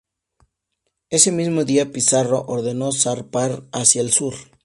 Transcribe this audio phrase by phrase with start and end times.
[1.11, 4.33] Ese mismo día, Pizarro ordenó zarpar hacia el sur.